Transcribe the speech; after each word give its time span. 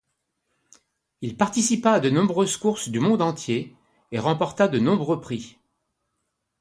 Il 1.21 1.37
participa 1.37 1.91
à 1.91 1.99
de 1.99 2.09
nombreuses 2.09 2.57
courses 2.57 2.89
du 2.89 2.99
monde 2.99 3.21
entier 3.21 3.75
et 4.11 4.17
remporta 4.17 4.67
de 4.67 4.79
nombreux 4.79 5.21
prix. 5.21 5.59